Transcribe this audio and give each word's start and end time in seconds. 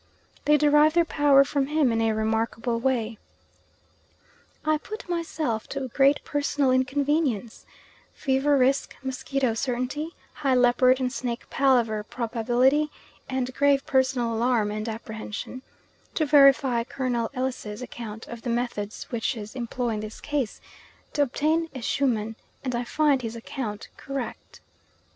They 0.45 0.57
derive 0.57 0.93
their 0.95 1.05
power 1.05 1.43
from 1.43 1.67
him 1.67 1.91
in 1.91 2.01
a 2.01 2.11
remarkable 2.13 2.79
way. 2.79 3.19
I 4.65 4.79
put 4.79 5.07
myself 5.07 5.67
to 5.67 5.89
great 5.89 6.23
personal 6.23 6.71
inconvenience 6.71 7.67
(fever 8.15 8.57
risk, 8.57 8.95
mosquito 9.03 9.53
certainty, 9.53 10.09
high 10.33 10.55
leopard 10.55 10.99
and 10.99 11.13
snake 11.13 11.47
palaver 11.51 12.01
probability, 12.03 12.89
and 13.29 13.53
grave 13.53 13.85
personal 13.85 14.33
alarm 14.33 14.71
and 14.71 14.89
apprehension) 14.89 15.61
to 16.15 16.25
verify 16.25 16.83
Colonel 16.83 17.29
Ellis's 17.35 17.83
account 17.83 18.27
of 18.27 18.41
the 18.41 18.49
methods 18.49 19.05
witches 19.11 19.53
employ 19.55 19.89
in 19.89 19.99
this 19.99 20.19
case, 20.19 20.59
to 21.13 21.21
obtain 21.21 21.67
ehsuhman 21.75 22.33
and 22.63 22.73
I 22.73 22.83
find 22.85 23.21
his 23.21 23.35
account 23.35 23.87
correct. 23.97 24.61